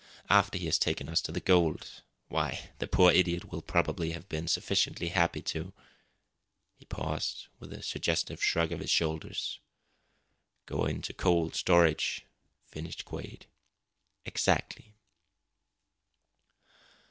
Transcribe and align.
After 0.31 0.57
he 0.57 0.65
has 0.65 0.79
taken 0.79 1.07
us 1.09 1.21
to 1.21 1.31
the 1.31 1.39
gold 1.39 2.01
why, 2.27 2.71
the 2.79 2.87
poor 2.87 3.11
idiot 3.11 3.51
will 3.51 3.61
probably 3.61 4.13
have 4.13 4.27
been 4.27 4.47
sufficiently 4.47 5.09
happy 5.09 5.43
to" 5.43 5.73
He 6.79 6.85
paused, 6.85 7.49
with 7.59 7.71
a 7.71 7.83
suggestive 7.83 8.43
shrug 8.43 8.71
of 8.71 8.79
his 8.79 8.89
shoulders." 8.89 9.59
go 10.65 10.85
into 10.85 11.13
cold 11.13 11.53
storage," 11.53 12.25
finished 12.65 13.05
Quade. 13.05 13.45
"Exactly." 14.25 14.95